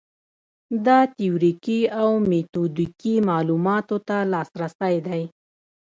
دا 0.85 0.99
تیوریکي 1.17 1.79
او 2.01 2.09
میتودیکي 2.29 3.15
معلوماتو 3.27 3.97
ته 4.07 4.17
لاسرسی 4.31 4.95
دی. 5.07 5.23